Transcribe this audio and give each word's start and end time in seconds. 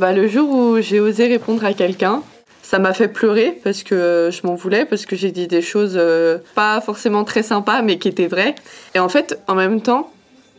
Bah, 0.00 0.14
le 0.14 0.26
jour 0.28 0.48
où 0.48 0.80
j'ai 0.80 0.98
osé 0.98 1.26
répondre 1.26 1.62
à 1.62 1.74
quelqu'un, 1.74 2.22
ça 2.62 2.78
m'a 2.78 2.94
fait 2.94 3.08
pleurer 3.08 3.60
parce 3.62 3.82
que 3.82 4.30
je 4.32 4.46
m'en 4.46 4.54
voulais, 4.54 4.86
parce 4.86 5.04
que 5.04 5.14
j'ai 5.14 5.30
dit 5.30 5.46
des 5.46 5.60
choses 5.60 5.92
euh, 5.94 6.38
pas 6.54 6.80
forcément 6.80 7.22
très 7.22 7.42
sympas, 7.42 7.82
mais 7.82 7.98
qui 7.98 8.08
étaient 8.08 8.26
vraies. 8.26 8.54
Et 8.94 8.98
en 8.98 9.10
fait, 9.10 9.38
en 9.46 9.54
même 9.54 9.82
temps, 9.82 10.10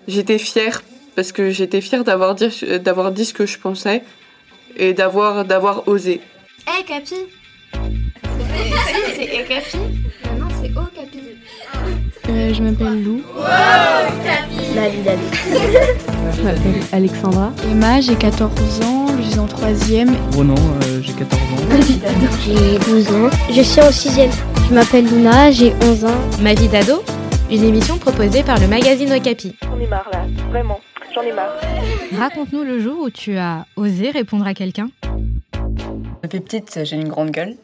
j'étais 0.08 0.38
fière 0.38 0.84
parce 1.16 1.32
que 1.32 1.50
j'étais 1.50 1.82
fière 1.82 2.04
d'avoir 2.04 2.36
dit, 2.36 2.50
d'avoir 2.84 3.12
dit 3.12 3.26
ce 3.26 3.34
que 3.34 3.48
je 3.48 3.58
pensais 3.58 4.04
et 4.78 4.94
d'avoir, 4.94 5.44
d'avoir 5.44 5.88
osé. 5.88 6.22
Hé, 6.68 6.78
hey, 6.78 6.86
Capi 6.86 7.16
C'est 9.16 9.24
Hé, 9.24 9.44
Capi? 9.50 9.78
Non, 10.38 10.50
c'est 10.62 10.70
Oh, 10.78 10.88
Capi. 10.96 11.20
Euh, 12.30 12.54
je 12.54 12.62
m'appelle 12.62 13.04
Lou. 13.04 13.24
Wow, 13.36 14.21
Vie 14.90 15.02
d'Ali. 15.04 15.22
je 16.36 16.42
m'appelle 16.42 16.82
Alexandra. 16.92 17.52
Emma, 17.70 18.02
j'ai 18.02 18.16
14 18.16 18.82
ans, 18.82 19.06
je 19.18 19.22
suis 19.30 19.40
en 19.40 19.46
3ème. 19.46 20.16
Ronan, 20.34 20.56
euh, 20.56 21.02
j'ai 21.02 21.14
14 21.14 21.42
ans. 21.42 21.46
J'ai 22.46 22.80
12 22.80 23.08
ans, 23.14 23.30
je 23.50 23.62
suis 23.62 23.82
en 23.82 23.90
6ème. 23.90 24.32
Je 24.68 24.74
m'appelle 24.74 25.06
Luna, 25.06 25.52
j'ai 25.52 25.74
11 25.84 26.06
ans. 26.06 26.20
Ma 26.42 26.54
vie 26.54 26.68
d'ado, 26.68 27.04
une 27.52 27.64
émission 27.64 27.98
proposée 27.98 28.42
par 28.44 28.60
le 28.60 28.68
magazine 28.68 29.14
Okapi. 29.14 29.56
J'en 29.62 29.80
ai 29.80 29.88
marre 29.88 30.10
là, 30.12 30.26
vraiment, 30.50 30.80
j'en 31.14 31.22
ai 31.22 31.32
marre. 31.32 31.54
Raconte-nous 32.18 32.64
le 32.64 32.80
jour 32.80 33.04
où 33.04 33.10
tu 33.10 33.38
as 33.38 33.66
osé 33.76 34.10
répondre 34.10 34.48
à 34.48 34.54
quelqu'un. 34.54 34.90
Depuis 36.24 36.40
petite, 36.40 36.80
j'ai 36.84 36.96
une 36.96 37.08
grande 37.10 37.30
gueule. 37.32 37.56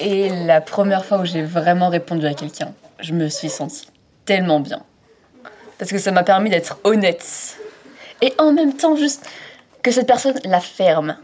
Et 0.00 0.28
la 0.46 0.60
première 0.60 1.04
fois 1.04 1.18
où 1.18 1.24
j'ai 1.24 1.42
vraiment 1.42 1.88
répondu 1.88 2.26
à 2.26 2.34
quelqu'un, 2.34 2.72
je 3.00 3.12
me 3.12 3.28
suis 3.28 3.48
sentie 3.48 3.88
tellement 4.24 4.60
bien. 4.60 4.82
Parce 5.78 5.90
que 5.90 5.98
ça 5.98 6.10
m'a 6.10 6.24
permis 6.24 6.50
d'être 6.50 6.78
honnête. 6.84 7.56
Et 8.20 8.32
en 8.38 8.52
même 8.52 8.74
temps, 8.74 8.96
juste 8.96 9.24
que 9.82 9.90
cette 9.90 10.06
personne 10.06 10.34
la 10.44 10.60
ferme. 10.60 11.16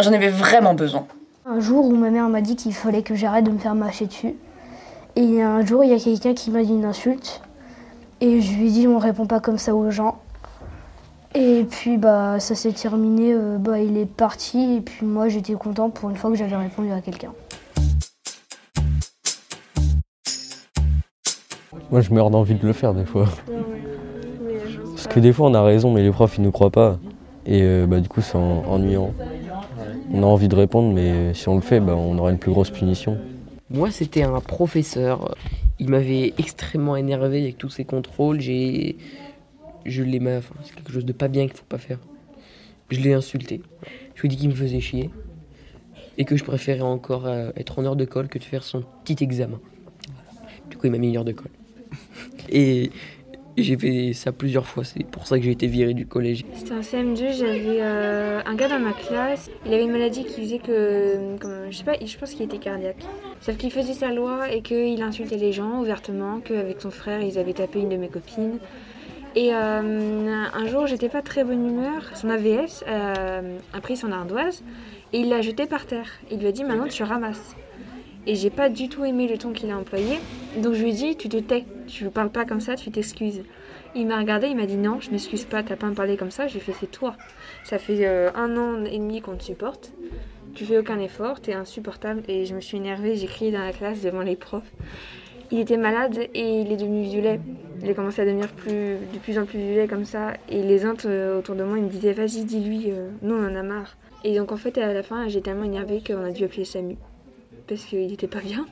J'en 0.00 0.12
avais 0.12 0.28
vraiment 0.28 0.74
besoin. 0.74 1.06
Un 1.46 1.60
jour 1.60 1.86
où 1.86 1.94
ma 1.94 2.10
mère 2.10 2.28
m'a 2.28 2.40
dit 2.40 2.56
qu'il 2.56 2.74
fallait 2.74 3.02
que 3.02 3.14
j'arrête 3.14 3.44
de 3.44 3.50
me 3.50 3.58
faire 3.58 3.74
mâcher 3.74 4.06
dessus. 4.06 4.34
Et 5.14 5.42
un 5.42 5.64
jour, 5.64 5.84
il 5.84 5.90
y 5.90 5.94
a 5.94 5.98
quelqu'un 5.98 6.34
qui 6.34 6.50
m'a 6.50 6.64
dit 6.64 6.72
une 6.72 6.84
insulte. 6.84 7.40
Et 8.20 8.40
je 8.40 8.56
lui 8.56 8.68
ai 8.68 8.70
dit, 8.70 8.88
on 8.88 8.98
répond 8.98 9.26
pas 9.26 9.38
comme 9.38 9.58
ça 9.58 9.74
aux 9.74 9.90
gens. 9.90 10.18
Et 11.34 11.64
puis, 11.68 11.98
bah, 11.98 12.40
ça 12.40 12.54
s'est 12.54 12.72
terminé. 12.72 13.32
Euh, 13.32 13.58
bah, 13.58 13.78
il 13.78 13.96
est 13.96 14.06
parti. 14.06 14.76
Et 14.76 14.80
puis, 14.80 15.06
moi, 15.06 15.28
j'étais 15.28 15.52
content 15.54 15.90
pour 15.90 16.10
une 16.10 16.16
fois 16.16 16.30
que 16.30 16.36
j'avais 16.36 16.56
répondu 16.56 16.90
à 16.90 17.00
quelqu'un. 17.00 17.32
Moi, 21.90 22.00
je 22.00 22.12
meurs 22.12 22.30
d'envie 22.30 22.54
de 22.54 22.66
le 22.66 22.72
faire 22.72 22.94
des 22.94 23.04
fois. 23.04 23.26
Que 25.14 25.20
des 25.20 25.32
fois, 25.32 25.48
on 25.48 25.54
a 25.54 25.62
raison, 25.62 25.92
mais 25.92 26.02
les 26.02 26.10
profs, 26.10 26.38
ils 26.38 26.42
nous 26.42 26.50
croient 26.50 26.72
pas. 26.72 26.98
Et 27.46 27.62
euh, 27.62 27.86
bah, 27.86 28.00
du 28.00 28.08
coup, 28.08 28.20
c'est 28.20 28.34
ennuyant. 28.36 29.14
On 30.12 30.24
a 30.24 30.26
envie 30.26 30.48
de 30.48 30.56
répondre, 30.56 30.92
mais 30.92 31.32
si 31.34 31.48
on 31.48 31.54
le 31.54 31.60
fait, 31.60 31.78
bah, 31.78 31.94
on 31.94 32.18
aura 32.18 32.32
une 32.32 32.38
plus 32.38 32.50
grosse 32.50 32.70
punition. 32.70 33.16
Moi, 33.70 33.92
c'était 33.92 34.24
un 34.24 34.40
professeur. 34.40 35.36
Il 35.78 35.88
m'avait 35.88 36.34
extrêmement 36.36 36.96
énervé 36.96 37.42
avec 37.42 37.58
tous 37.58 37.70
ces 37.70 37.84
contrôles. 37.84 38.40
J'ai, 38.40 38.96
je 39.86 40.02
l'aimais. 40.02 40.38
Enfin, 40.38 40.56
c'est 40.64 40.74
quelque 40.74 40.90
chose 40.90 41.04
de 41.04 41.12
pas 41.12 41.28
bien 41.28 41.46
qu'il 41.46 41.56
faut 41.56 41.62
pas 41.68 41.78
faire. 41.78 42.00
Je 42.90 42.98
l'ai 42.98 43.12
insulté. 43.12 43.62
Je 44.16 44.22
lui 44.22 44.26
ai 44.26 44.30
dit 44.30 44.36
qu'il 44.36 44.48
me 44.48 44.54
faisait 44.56 44.80
chier 44.80 45.10
et 46.18 46.24
que 46.24 46.36
je 46.36 46.42
préférais 46.42 46.80
encore 46.80 47.26
euh, 47.26 47.52
être 47.56 47.78
en 47.78 47.84
heure 47.84 47.96
de 47.96 48.04
colle 48.04 48.26
que 48.26 48.40
de 48.40 48.44
faire 48.44 48.64
son 48.64 48.82
petit 49.04 49.22
examen. 49.22 49.60
Du 50.70 50.76
coup, 50.76 50.88
il 50.88 50.90
m'a 50.90 50.98
mis 50.98 51.10
une 51.10 51.18
heure 51.18 51.24
de 51.24 51.30
colle. 51.30 51.52
Et 52.48 52.90
j'ai 53.62 53.76
fait 53.76 54.12
ça 54.12 54.32
plusieurs 54.32 54.66
fois, 54.66 54.84
c'est 54.84 55.04
pour 55.04 55.26
ça 55.26 55.38
que 55.38 55.44
j'ai 55.44 55.52
été 55.52 55.66
viré 55.66 55.94
du 55.94 56.06
collège. 56.06 56.44
C'était 56.54 56.72
un 56.72 56.80
CM2, 56.80 57.36
j'avais 57.38 57.78
euh, 57.80 58.40
un 58.44 58.54
gars 58.54 58.68
dans 58.68 58.80
ma 58.80 58.92
classe, 58.92 59.50
il 59.64 59.72
avait 59.72 59.84
une 59.84 59.92
maladie 59.92 60.24
qui 60.24 60.40
faisait 60.40 60.58
que, 60.58 61.36
comme, 61.38 61.70
je 61.70 61.76
sais 61.76 61.84
pas, 61.84 61.94
je 62.04 62.16
pense 62.18 62.32
qu'il 62.32 62.42
était 62.42 62.58
cardiaque. 62.58 63.04
Sauf 63.40 63.56
qu'il 63.56 63.70
faisait 63.70 63.92
sa 63.92 64.12
loi 64.12 64.50
et 64.52 64.62
qu'il 64.62 65.00
insultait 65.02 65.36
les 65.36 65.52
gens 65.52 65.80
ouvertement, 65.80 66.40
qu'avec 66.40 66.80
son 66.80 66.90
frère 66.90 67.20
ils 67.22 67.38
avaient 67.38 67.52
tapé 67.52 67.80
une 67.80 67.88
de 67.88 67.96
mes 67.96 68.08
copines. 68.08 68.58
Et 69.36 69.52
euh, 69.52 70.44
un 70.52 70.66
jour, 70.66 70.86
j'étais 70.86 71.08
pas 71.08 71.20
très 71.20 71.42
bonne 71.42 71.68
humeur, 71.68 72.10
son 72.14 72.30
AVS 72.30 72.84
euh, 72.86 73.58
a 73.72 73.80
pris 73.80 73.96
son 73.96 74.12
ardoise 74.12 74.62
et 75.12 75.18
il 75.18 75.28
l'a 75.28 75.40
jeté 75.40 75.66
par 75.66 75.86
terre. 75.86 76.08
Il 76.30 76.38
lui 76.38 76.46
a 76.46 76.52
dit 76.52 76.64
maintenant 76.64 76.86
tu 76.86 77.02
ramasses. 77.02 77.56
Et 78.26 78.34
j'ai 78.34 78.50
pas 78.50 78.68
du 78.68 78.88
tout 78.88 79.04
aimé 79.04 79.28
le 79.28 79.36
ton 79.36 79.52
qu'il 79.52 79.70
a 79.70 79.78
employé. 79.78 80.18
Donc 80.56 80.74
je 80.74 80.82
lui 80.82 80.90
ai 80.90 80.94
dit, 80.94 81.16
tu 81.16 81.28
te 81.28 81.36
tais, 81.36 81.64
tu 81.86 82.04
ne 82.04 82.08
parles 82.08 82.30
pas 82.30 82.44
comme 82.44 82.60
ça, 82.60 82.74
tu 82.74 82.90
t'excuses. 82.90 83.42
Il 83.94 84.06
m'a 84.06 84.18
regardé, 84.18 84.48
il 84.48 84.56
m'a 84.56 84.66
dit 84.66 84.76
non, 84.76 84.98
je 85.00 85.10
m'excuse 85.10 85.44
pas, 85.44 85.62
t'as 85.62 85.76
pas 85.76 85.86
à 85.86 85.90
me 85.90 85.94
parler 85.94 86.16
comme 86.16 86.30
ça. 86.30 86.46
J'ai 86.46 86.58
fait, 86.58 86.72
c'est 86.78 86.90
toi. 86.90 87.16
Ça 87.64 87.78
fait 87.78 88.06
euh, 88.06 88.30
un 88.34 88.56
an 88.56 88.84
et 88.84 88.98
demi 88.98 89.20
qu'on 89.20 89.36
te 89.36 89.44
supporte. 89.44 89.92
Tu 90.54 90.64
fais 90.64 90.78
aucun 90.78 90.98
effort, 90.98 91.40
t'es 91.40 91.52
insupportable. 91.52 92.22
Et 92.28 92.44
je 92.44 92.54
me 92.54 92.60
suis 92.60 92.76
énervée, 92.76 93.14
j'ai 93.14 93.26
crié 93.26 93.52
dans 93.52 93.60
la 93.60 93.72
classe 93.72 94.00
devant 94.00 94.22
les 94.22 94.36
profs. 94.36 94.70
Il 95.52 95.60
était 95.60 95.76
malade 95.76 96.18
et 96.34 96.60
il 96.62 96.72
est 96.72 96.76
devenu 96.76 97.02
violet. 97.02 97.40
Il 97.82 97.90
a 97.90 97.94
commencé 97.94 98.22
à 98.22 98.24
devenir 98.24 98.48
plus, 98.48 98.96
de 99.12 99.18
plus 99.22 99.38
en 99.38 99.44
plus 99.44 99.58
violet 99.58 99.86
comme 99.86 100.04
ça. 100.04 100.32
Et 100.48 100.62
les 100.62 100.84
uns 100.84 100.94
autour 101.38 101.54
de 101.54 101.62
moi, 101.62 101.78
ils 101.78 101.84
me 101.84 101.90
disaient, 101.90 102.12
vas-y, 102.12 102.44
dis-lui, 102.44 102.90
euh, 102.90 103.10
nous 103.22 103.34
on 103.34 103.46
en 103.46 103.54
a 103.54 103.62
marre. 103.62 103.96
Et 104.24 104.36
donc 104.36 104.50
en 104.50 104.56
fait, 104.56 104.78
à 104.78 104.92
la 104.92 105.02
fin, 105.02 105.28
j'ai 105.28 105.42
tellement 105.42 105.64
énervé 105.64 106.02
qu'on 106.04 106.24
a 106.24 106.30
dû 106.30 106.44
appeler 106.44 106.64
Samu 106.64 106.96
parce 107.66 107.84
qu'il 107.84 108.06
n'était 108.06 108.28
pas 108.28 108.40
bien. 108.40 108.66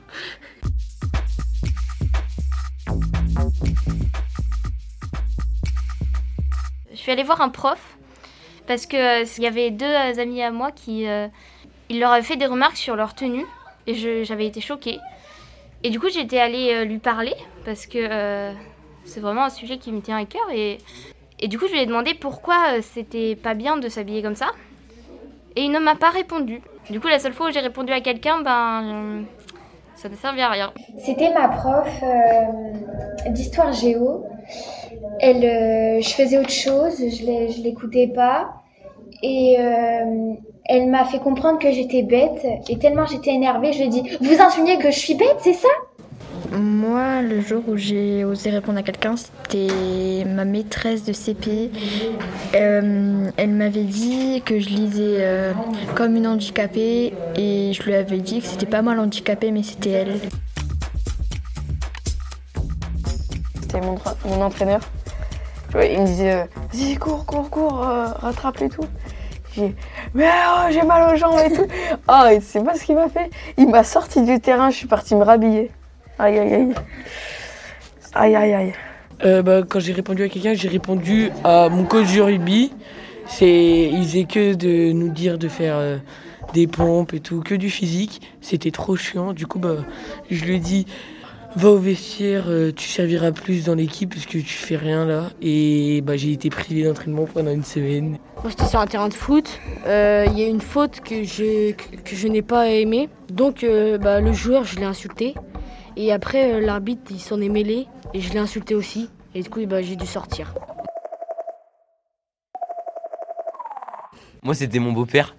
Je 6.91 6.97
suis 6.97 7.11
allée 7.11 7.23
voir 7.23 7.41
un 7.41 7.49
prof 7.49 7.97
parce 8.67 8.85
que 8.85 9.23
euh, 9.23 9.25
il 9.37 9.43
y 9.43 9.47
avait 9.47 9.71
deux 9.71 9.85
euh, 9.85 10.21
amis 10.21 10.41
à 10.41 10.51
moi 10.51 10.71
qui 10.71 11.07
euh, 11.07 11.27
il 11.89 11.99
leur 11.99 12.11
avait 12.11 12.23
fait 12.23 12.37
des 12.37 12.45
remarques 12.45 12.77
sur 12.77 12.95
leur 12.95 13.13
tenue 13.13 13.45
et 13.87 14.23
j'avais 14.23 14.47
été 14.47 14.61
choquée. 14.61 14.99
Et 15.83 15.89
du 15.89 15.99
coup, 15.99 16.07
j'étais 16.09 16.39
allée 16.39 16.85
lui 16.85 16.99
parler 16.99 17.33
parce 17.65 17.85
que 17.87 18.53
c'est 19.03 19.19
vraiment 19.19 19.43
un 19.43 19.49
sujet 19.49 19.77
qui 19.77 19.91
me 19.91 19.99
tient 19.99 20.15
à 20.15 20.23
cœur 20.23 20.49
et 20.53 20.77
et 21.39 21.49
du 21.49 21.59
coup, 21.59 21.67
je 21.67 21.73
lui 21.73 21.81
ai 21.81 21.85
demandé 21.85 22.13
pourquoi 22.13 22.81
c'était 22.81 23.35
pas 23.35 23.53
bien 23.53 23.75
de 23.75 23.89
s'habiller 23.89 24.21
comme 24.21 24.35
ça. 24.35 24.51
Et 25.57 25.63
il 25.63 25.71
ne 25.71 25.79
m'a 25.79 25.95
pas 25.95 26.09
répondu. 26.09 26.61
Du 26.89 26.99
coup, 26.99 27.07
la 27.07 27.19
seule 27.19 27.33
fois 27.33 27.47
où 27.47 27.51
j'ai 27.51 27.59
répondu 27.59 27.93
à 27.93 28.01
quelqu'un, 28.01 28.41
ben, 28.41 29.25
ça 29.95 30.09
ne 30.09 30.15
servait 30.15 30.41
à 30.41 30.49
rien. 30.49 30.73
C'était 30.97 31.33
ma 31.33 31.47
prof 31.47 31.87
euh, 32.03 33.29
d'histoire 33.29 33.71
géo. 33.71 34.25
Elle, 35.19 35.45
euh, 35.45 36.01
je 36.01 36.09
faisais 36.09 36.37
autre 36.37 36.49
chose, 36.49 36.97
je 36.97 37.63
l'écoutais 37.63 38.07
pas. 38.07 38.53
Et 39.21 39.55
euh, 39.57 40.33
elle 40.65 40.87
m'a 40.89 41.05
fait 41.05 41.19
comprendre 41.19 41.59
que 41.59 41.71
j'étais 41.71 42.03
bête. 42.03 42.45
Et 42.67 42.77
tellement 42.77 43.05
j'étais 43.05 43.31
énervée, 43.31 43.71
je 43.71 43.79
lui 43.79 43.85
ai 43.85 43.89
dit 43.89 44.03
Vous 44.19 44.41
insinuez 44.41 44.77
que 44.77 44.91
je 44.91 44.99
suis 44.99 45.15
bête, 45.15 45.37
c'est 45.39 45.53
ça? 45.53 45.69
Moi, 46.57 47.21
le 47.21 47.41
jour 47.41 47.63
où 47.67 47.77
j'ai 47.77 48.23
osé 48.23 48.49
répondre 48.49 48.77
à 48.77 48.83
quelqu'un, 48.83 49.15
c'était 49.15 50.25
ma 50.25 50.45
maîtresse 50.45 51.03
de 51.03 51.13
CP. 51.13 51.71
Euh, 52.55 53.29
elle 53.37 53.49
m'avait 53.49 53.83
dit 53.83 54.41
que 54.45 54.59
je 54.59 54.69
lisais 54.69 55.17
euh, 55.19 55.53
comme 55.95 56.15
une 56.15 56.27
handicapée 56.27 57.13
et 57.35 57.73
je 57.73 57.83
lui 57.83 57.95
avais 57.95 58.19
dit 58.19 58.41
que 58.41 58.47
c'était 58.47 58.65
pas 58.65 58.81
mal 58.81 58.99
handicapée, 58.99 59.51
mais 59.51 59.63
c'était 59.63 59.89
elle. 59.91 60.19
C'était 63.61 63.81
mon, 63.81 64.41
entraîneur. 64.41 64.81
Il 65.73 66.01
me 66.01 66.05
disait 66.05 66.33
euh, 66.33 66.45
Vas-y, 66.71 66.97
cours, 66.97 67.25
cours, 67.25 67.49
cours, 67.49 67.79
rattrape 67.79 68.61
et 68.61 68.69
tout. 68.69 68.85
J'ai 69.55 69.75
mais 70.13 70.29
oh, 70.47 70.67
j'ai 70.69 70.83
mal 70.83 71.13
aux 71.13 71.17
jambes 71.17 71.39
et 71.43 71.51
tout. 71.51 71.67
Oh, 72.07 72.27
et 72.31 72.39
c'est 72.41 72.63
pas 72.63 72.75
ce 72.75 72.83
qu'il 72.83 72.95
m'a 72.95 73.09
fait. 73.09 73.29
Il 73.57 73.69
m'a 73.69 73.83
sorti 73.83 74.21
du 74.21 74.39
terrain, 74.39 74.69
je 74.69 74.77
suis 74.77 74.87
partie 74.87 75.15
me 75.15 75.23
rhabiller. 75.23 75.71
Aïe, 76.19 76.37
aïe, 76.37 76.53
aïe. 76.53 76.73
Aïe, 78.13 78.35
aïe, 78.35 78.53
aïe. 78.53 78.73
Euh, 79.25 79.41
bah, 79.41 79.61
quand 79.67 79.79
j'ai 79.79 79.93
répondu 79.93 80.23
à 80.23 80.29
quelqu'un, 80.29 80.53
j'ai 80.53 80.67
répondu 80.67 81.29
à 81.43 81.69
mon 81.69 81.85
coach 81.85 82.07
du 82.07 82.21
rugby. 82.21 82.71
C'est, 83.25 83.89
il 83.91 84.03
faisait 84.03 84.25
que 84.25 84.53
de 84.53 84.91
nous 84.91 85.09
dire 85.09 85.37
de 85.37 85.47
faire 85.47 85.77
euh, 85.77 85.97
des 86.53 86.67
pompes 86.67 87.13
et 87.13 87.19
tout, 87.19 87.41
que 87.41 87.55
du 87.55 87.69
physique. 87.69 88.21
C'était 88.41 88.71
trop 88.71 88.95
chiant. 88.95 89.33
Du 89.33 89.47
coup, 89.47 89.59
bah, 89.59 89.77
je 90.29 90.45
lui 90.45 90.57
ai 90.57 90.59
dit, 90.59 90.85
va 91.55 91.69
au 91.69 91.77
vestiaire, 91.77 92.43
euh, 92.47 92.71
tu 92.75 92.87
serviras 92.89 93.31
plus 93.31 93.65
dans 93.65 93.75
l'équipe 93.75 94.13
parce 94.13 94.25
que 94.25 94.37
tu 94.37 94.53
fais 94.53 94.75
rien 94.75 95.05
là. 95.05 95.29
Et 95.41 96.01
bah, 96.01 96.15
j'ai 96.15 96.31
été 96.31 96.49
privé 96.49 96.83
d'entraînement 96.83 97.25
pendant 97.25 97.51
une 97.51 97.63
semaine. 97.63 98.17
Moi, 98.43 98.49
j'étais 98.49 98.65
sur 98.65 98.79
un 98.79 98.87
terrain 98.87 99.07
de 99.07 99.13
foot. 99.15 99.59
Il 99.85 100.37
y 100.37 100.43
a 100.43 100.47
une 100.47 100.61
faute 100.61 100.99
que 100.99 101.23
je, 101.23 101.71
que 101.71 102.15
je 102.15 102.27
n'ai 102.27 102.43
pas 102.43 102.69
aimée. 102.69 103.09
Donc, 103.31 103.65
bah, 104.01 104.21
le 104.21 104.33
joueur, 104.33 104.63
je 104.65 104.77
l'ai 104.77 104.85
insulté. 104.85 105.33
Et 105.95 106.11
après, 106.11 106.53
euh, 106.53 106.59
l'arbitre, 106.59 107.03
il 107.11 107.19
s'en 107.19 107.39
est 107.41 107.49
mêlé 107.49 107.87
et 108.13 108.21
je 108.21 108.31
l'ai 108.33 108.39
insulté 108.39 108.75
aussi. 108.75 109.09
Et 109.35 109.41
du 109.43 109.49
coup, 109.49 109.65
bah, 109.65 109.81
j'ai 109.81 109.95
dû 109.95 110.05
sortir. 110.05 110.53
Moi, 114.41 114.53
c'était 114.55 114.79
mon 114.79 114.91
beau-père. 114.91 115.35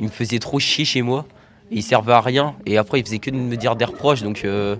Il 0.00 0.06
me 0.06 0.10
faisait 0.10 0.38
trop 0.38 0.58
chier 0.58 0.84
chez 0.84 1.02
moi. 1.02 1.24
il 1.70 1.82
servait 1.82 2.12
à 2.12 2.20
rien. 2.20 2.54
Et 2.66 2.78
après, 2.78 3.00
il 3.00 3.04
faisait 3.04 3.18
que 3.18 3.30
de 3.30 3.36
me 3.36 3.56
dire 3.56 3.76
des 3.76 3.84
reproches. 3.84 4.22
Donc, 4.22 4.42
euh, 4.44 4.76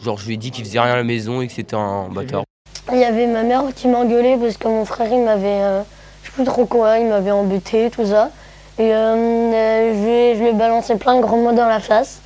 genre, 0.00 0.18
je 0.18 0.26
lui 0.26 0.34
ai 0.34 0.36
dit 0.36 0.50
qu'il 0.50 0.64
faisait 0.64 0.80
rien 0.80 0.92
à 0.92 0.96
la 0.96 1.04
maison 1.04 1.40
et 1.40 1.46
que 1.46 1.52
c'était 1.52 1.76
un 1.76 2.08
bâtard. 2.08 2.44
Il 2.92 2.98
y 2.98 3.04
avait 3.04 3.26
ma 3.26 3.42
mère 3.42 3.62
qui 3.74 3.88
m'engueulait 3.88 4.36
parce 4.36 4.56
que 4.58 4.68
mon 4.68 4.84
frère, 4.84 5.10
il 5.10 5.22
m'avait, 5.24 5.46
euh, 5.62 5.82
je 6.22 6.28
sais 6.28 6.34
plus 6.34 6.44
trop 6.44 6.66
quoi, 6.66 6.98
il 6.98 7.06
m'avait 7.08 7.30
embêté, 7.30 7.90
tout 7.90 8.04
ça. 8.06 8.30
Et 8.78 8.94
euh, 8.94 9.14
euh, 9.14 9.94
je, 9.94 10.02
lui 10.04 10.10
ai- 10.12 10.34
je 10.36 10.40
lui 10.42 10.48
ai 10.48 10.52
balancé 10.52 10.96
plein 10.96 11.16
de 11.16 11.22
gros 11.22 11.36
mots 11.36 11.52
dans 11.52 11.66
la 11.68 11.80
face. 11.80 12.20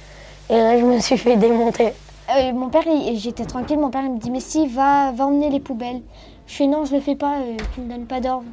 Et 0.51 0.55
là, 0.57 0.79
je 0.79 0.85
me 0.85 0.99
suis 1.01 1.17
fait 1.19 1.37
démonter. 1.37 1.93
Euh, 2.31 2.53
mon 2.53 2.69
père, 2.69 2.83
j'étais 3.15 3.47
tranquille, 3.47 3.79
mon 3.79 3.91
père 3.91 4.03
me 4.03 4.19
dit 4.19 4.31
mais 4.31 4.41
si, 4.41 4.67
va, 4.67 5.13
va 5.13 5.27
emmener 5.27 5.49
les 5.49 5.61
poubelles. 5.61 6.03
Je 6.47 6.55
fais 6.55 6.67
non, 6.67 6.85
je 6.85 6.95
le 6.95 7.01
fais 7.01 7.17
pas, 7.17 7.41
euh, 7.41 7.57
tu 7.75 7.81
me 7.81 7.89
donnes 7.89 8.07
pas 8.07 8.21
d'ordre. 8.21 8.47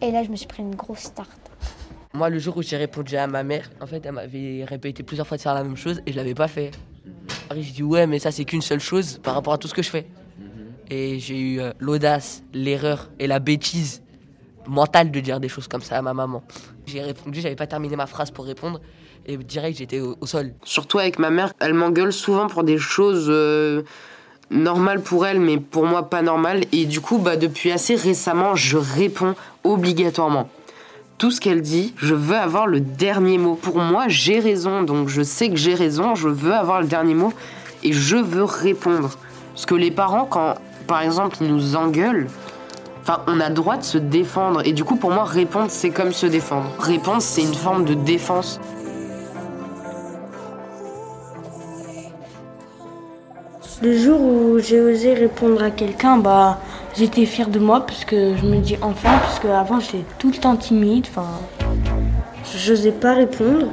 Et 0.00 0.10
là, 0.10 0.22
je 0.22 0.30
me 0.30 0.36
suis 0.36 0.46
pris 0.46 0.62
une 0.62 0.74
grosse 0.74 1.12
tarte. 1.12 1.50
Moi, 2.14 2.30
le 2.30 2.38
jour 2.38 2.56
où 2.56 2.62
j'ai 2.62 2.76
répondu 2.76 3.16
à 3.16 3.26
ma 3.26 3.42
mère, 3.42 3.70
en 3.80 3.86
fait, 3.86 4.06
elle 4.06 4.12
m'avait 4.12 4.64
répété 4.64 5.02
plusieurs 5.02 5.26
fois 5.26 5.36
de 5.36 5.42
faire 5.42 5.52
la 5.52 5.64
même 5.64 5.76
chose 5.76 6.00
et 6.06 6.12
je 6.12 6.16
l'avais 6.16 6.34
pas 6.34 6.48
fait. 6.48 6.70
Après, 7.46 7.60
j'ai 7.60 7.72
dit, 7.72 7.82
ouais, 7.82 8.06
mais 8.06 8.18
ça, 8.18 8.30
c'est 8.30 8.44
qu'une 8.44 8.62
seule 8.62 8.80
chose 8.80 9.18
par 9.22 9.34
rapport 9.34 9.52
à 9.52 9.58
tout 9.58 9.68
ce 9.68 9.74
que 9.74 9.82
je 9.82 9.90
fais. 9.90 10.06
Et 10.90 11.18
j'ai 11.18 11.38
eu 11.38 11.60
euh, 11.60 11.72
l'audace, 11.80 12.42
l'erreur 12.52 13.10
et 13.18 13.26
la 13.26 13.38
bêtise 13.38 14.02
mentale 14.66 15.10
de 15.10 15.20
dire 15.20 15.40
des 15.40 15.48
choses 15.48 15.68
comme 15.68 15.82
ça 15.82 15.98
à 15.98 16.02
ma 16.02 16.14
maman. 16.14 16.42
J'ai 16.86 17.02
répondu, 17.02 17.40
j'avais 17.40 17.56
pas 17.56 17.66
terminé 17.66 17.96
ma 17.96 18.06
phrase 18.06 18.30
pour 18.30 18.44
répondre 18.44 18.80
et 19.26 19.36
direct, 19.36 19.78
j'étais 19.78 20.00
au, 20.00 20.16
au 20.20 20.26
sol. 20.26 20.52
Surtout 20.64 20.98
avec 20.98 21.18
ma 21.18 21.30
mère, 21.30 21.52
elle 21.60 21.74
m'engueule 21.74 22.12
souvent 22.12 22.46
pour 22.46 22.62
des 22.62 22.78
choses 22.78 23.26
euh, 23.28 23.82
normales 24.50 25.00
pour 25.00 25.26
elle, 25.26 25.40
mais 25.40 25.58
pour 25.58 25.86
moi 25.86 26.08
pas 26.10 26.22
normales. 26.22 26.64
Et 26.72 26.84
du 26.84 27.00
coup, 27.00 27.18
bah, 27.18 27.36
depuis 27.36 27.72
assez 27.72 27.94
récemment, 27.94 28.54
je 28.54 28.76
réponds 28.76 29.34
obligatoirement. 29.62 30.48
Tout 31.16 31.30
ce 31.30 31.40
qu'elle 31.40 31.62
dit, 31.62 31.94
je 31.96 32.14
veux 32.14 32.36
avoir 32.36 32.66
le 32.66 32.80
dernier 32.80 33.38
mot. 33.38 33.54
Pour 33.54 33.78
moi, 33.78 34.06
j'ai 34.08 34.40
raison, 34.40 34.82
donc 34.82 35.08
je 35.08 35.22
sais 35.22 35.48
que 35.48 35.56
j'ai 35.56 35.74
raison, 35.74 36.14
je 36.14 36.28
veux 36.28 36.52
avoir 36.52 36.80
le 36.80 36.86
dernier 36.86 37.14
mot 37.14 37.32
et 37.82 37.92
je 37.92 38.16
veux 38.16 38.44
répondre. 38.44 39.10
Parce 39.54 39.66
que 39.66 39.74
les 39.74 39.90
parents, 39.90 40.24
quand 40.24 40.56
par 40.86 41.00
exemple 41.02 41.36
ils 41.40 41.46
nous 41.46 41.76
engueulent, 41.76 42.26
Enfin, 43.06 43.20
on 43.26 43.38
a 43.38 43.50
droit 43.50 43.76
de 43.76 43.82
se 43.84 43.98
défendre. 43.98 44.66
Et 44.66 44.72
du 44.72 44.82
coup, 44.82 44.96
pour 44.96 45.10
moi, 45.10 45.24
répondre, 45.24 45.66
c'est 45.68 45.90
comme 45.90 46.10
se 46.10 46.24
défendre. 46.24 46.70
Répondre, 46.78 47.20
c'est 47.20 47.42
une 47.42 47.54
forme 47.54 47.84
de 47.84 47.92
défense. 47.92 48.58
Le 53.82 53.94
jour 53.94 54.18
où 54.22 54.58
j'ai 54.58 54.80
osé 54.80 55.12
répondre 55.12 55.62
à 55.62 55.70
quelqu'un, 55.70 56.16
bah, 56.16 56.58
j'étais 56.96 57.26
fière 57.26 57.48
de 57.48 57.58
moi 57.58 57.84
parce 57.84 58.06
que 58.06 58.38
je 58.38 58.46
me 58.46 58.56
dis 58.56 58.78
enfin, 58.80 59.18
parce 59.18 59.38
que 59.38 59.48
avant 59.48 59.80
j'étais 59.80 60.04
tout 60.18 60.30
le 60.30 60.38
temps 60.38 60.56
timide, 60.56 61.06
enfin, 61.10 61.26
j'osais 62.56 62.92
pas 62.92 63.12
répondre. 63.12 63.66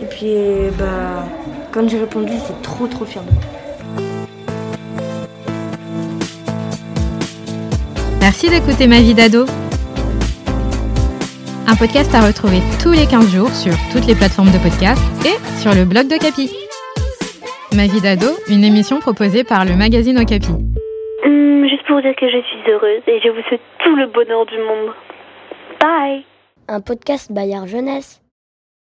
Et 0.00 0.06
puis, 0.06 0.34
bah, 0.78 1.26
quand 1.72 1.86
j'ai 1.86 1.98
répondu, 1.98 2.32
j'étais 2.32 2.58
trop 2.62 2.86
trop 2.86 3.04
fière 3.04 3.24
de 3.24 3.32
moi. 3.32 3.42
Merci 8.28 8.50
d'écouter 8.50 8.86
Ma 8.86 9.00
vie 9.00 9.14
d'ado. 9.14 9.46
Un 11.66 11.76
podcast 11.76 12.14
à 12.14 12.20
retrouver 12.26 12.60
tous 12.82 12.92
les 12.92 13.06
15 13.06 13.24
jours 13.32 13.48
sur 13.48 13.72
toutes 13.90 14.06
les 14.06 14.14
plateformes 14.14 14.52
de 14.52 14.58
podcast 14.58 15.00
et 15.24 15.40
sur 15.56 15.72
le 15.72 15.86
blog 15.86 16.08
de 16.08 16.18
Capi. 16.20 16.52
Ma 17.74 17.86
vie 17.86 18.02
d'ado, 18.02 18.28
une 18.50 18.64
émission 18.64 19.00
proposée 19.00 19.44
par 19.44 19.64
le 19.64 19.76
magazine 19.76 20.18
Okapi. 20.18 20.52
Hum, 21.24 21.64
juste 21.70 21.86
pour 21.86 21.96
vous 21.96 22.02
dire 22.02 22.14
que 22.20 22.28
je 22.28 22.36
suis 22.36 22.70
heureuse 22.70 23.00
et 23.06 23.18
je 23.24 23.30
vous 23.30 23.40
souhaite 23.48 23.64
tout 23.82 23.96
le 23.96 24.06
bonheur 24.08 24.44
du 24.44 24.58
monde. 24.58 24.92
Bye 25.80 26.26
Un 26.68 26.82
podcast 26.82 27.32
Bayard 27.32 27.66
Jeunesse. 27.66 28.20